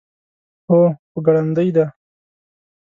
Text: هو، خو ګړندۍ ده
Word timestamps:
هو، 0.69 0.81
خو 1.09 1.17
ګړندۍ 1.25 1.69
ده 1.75 1.85